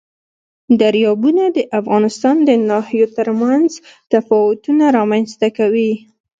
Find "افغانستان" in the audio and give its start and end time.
1.79-2.35